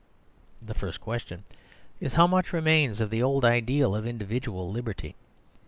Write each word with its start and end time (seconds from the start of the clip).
The 0.63 0.73
first 0.73 0.99
question 0.99 1.43
is 1.99 2.15
how 2.15 2.25
much 2.25 2.53
remains 2.53 3.01
of 3.01 3.11
the 3.11 3.21
old 3.21 3.45
ideal 3.45 3.95
of 3.95 4.07
individual 4.07 4.67
liberty. 4.71 5.13